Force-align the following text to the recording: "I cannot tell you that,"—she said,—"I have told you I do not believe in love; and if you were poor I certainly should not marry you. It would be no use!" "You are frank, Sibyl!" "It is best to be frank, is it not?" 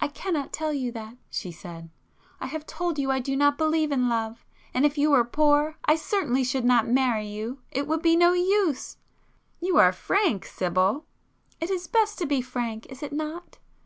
"I 0.00 0.08
cannot 0.08 0.50
tell 0.50 0.72
you 0.72 0.90
that,"—she 0.92 1.52
said,—"I 1.52 2.46
have 2.46 2.64
told 2.64 2.98
you 2.98 3.10
I 3.10 3.18
do 3.18 3.36
not 3.36 3.58
believe 3.58 3.92
in 3.92 4.08
love; 4.08 4.46
and 4.72 4.86
if 4.86 4.96
you 4.96 5.10
were 5.10 5.26
poor 5.26 5.76
I 5.84 5.94
certainly 5.94 6.42
should 6.42 6.64
not 6.64 6.88
marry 6.88 7.26
you. 7.26 7.58
It 7.70 7.86
would 7.86 8.00
be 8.00 8.16
no 8.16 8.32
use!" 8.32 8.96
"You 9.60 9.76
are 9.76 9.92
frank, 9.92 10.46
Sibyl!" 10.46 11.04
"It 11.60 11.68
is 11.70 11.86
best 11.86 12.16
to 12.20 12.24
be 12.26 12.40
frank, 12.40 12.86
is 12.86 13.02
it 13.02 13.12
not?" 13.12 13.58